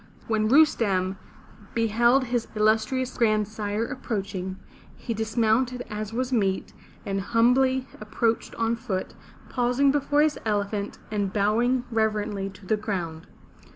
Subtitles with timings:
[0.27, 1.17] When Rustem
[1.75, 4.57] beheld his illustrious grandsire approaching,
[4.97, 6.73] he dismounted as was meet,
[7.05, 9.13] and humbly approached on foot,
[9.49, 13.27] pausing before his elephant, and bowing reverently to the ground.